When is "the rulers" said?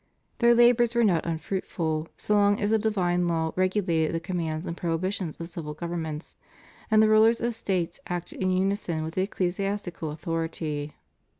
7.03-7.39